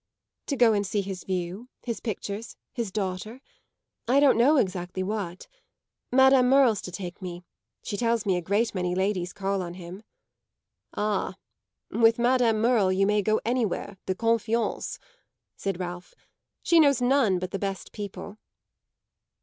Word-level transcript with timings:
"To 0.47 0.55
go 0.55 0.73
and 0.73 0.83
see 0.83 1.01
his 1.01 1.23
view, 1.25 1.69
his 1.83 1.99
pictures, 1.99 2.57
his 2.73 2.91
daughter 2.91 3.39
I 4.07 4.19
don't 4.19 4.35
know 4.35 4.57
exactly 4.57 5.03
what. 5.03 5.47
Madame 6.11 6.49
Merle's 6.49 6.81
to 6.81 6.91
take 6.91 7.21
me; 7.21 7.43
she 7.83 7.97
tells 7.97 8.25
me 8.25 8.35
a 8.35 8.41
great 8.41 8.73
many 8.73 8.95
ladies 8.95 9.31
call 9.31 9.61
on 9.61 9.75
him." 9.75 10.01
"Ah, 10.97 11.35
with 11.91 12.17
Madame 12.17 12.59
Merle 12.61 12.91
you 12.91 13.05
may 13.05 13.21
go 13.21 13.39
anywhere, 13.45 13.99
de 14.07 14.15
confiance," 14.15 14.97
said 15.55 15.79
Ralph. 15.79 16.15
"She 16.63 16.79
knows 16.79 16.99
none 16.99 17.37
but 17.37 17.51
the 17.51 17.59
best 17.59 17.91
people." 17.91 18.39